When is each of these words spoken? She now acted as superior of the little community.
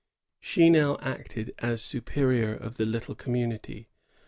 She 0.39 0.71
now 0.71 0.97
acted 1.03 1.53
as 1.59 1.83
superior 1.83 2.55
of 2.55 2.77
the 2.77 2.87
little 2.87 3.13
community. 3.13 3.87